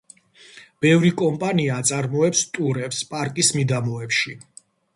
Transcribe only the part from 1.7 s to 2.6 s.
აწარმოებს